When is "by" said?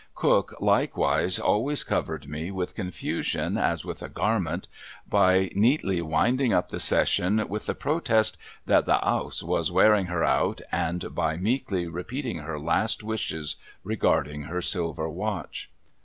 5.07-5.51, 11.13-11.37